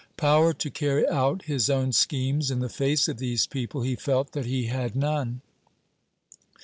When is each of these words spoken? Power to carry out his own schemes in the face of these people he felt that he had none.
Power 0.17 0.51
to 0.53 0.69
carry 0.71 1.07
out 1.07 1.43
his 1.43 1.69
own 1.69 1.91
schemes 1.91 2.49
in 2.49 2.57
the 2.57 2.69
face 2.69 3.07
of 3.07 3.19
these 3.19 3.45
people 3.45 3.83
he 3.83 3.95
felt 3.95 4.31
that 4.31 4.47
he 4.47 4.65
had 4.65 4.95
none. 4.95 5.41